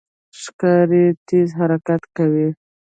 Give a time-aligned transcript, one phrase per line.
[0.41, 2.47] ښکاري تېز حرکت کوي.